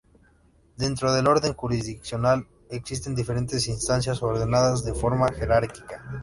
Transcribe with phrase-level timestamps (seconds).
[0.77, 6.01] Dentro del orden jurisdiccional existen diferentes instancias ordenadas de forma jerárquica.